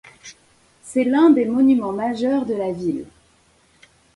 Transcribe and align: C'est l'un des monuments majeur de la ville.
C'est 0.81 1.03
l'un 1.03 1.29
des 1.29 1.45
monuments 1.45 1.91
majeur 1.91 2.47
de 2.47 2.55
la 2.55 2.71
ville. 2.71 3.05